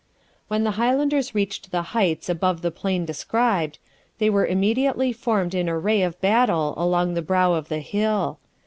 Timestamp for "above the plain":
2.27-3.05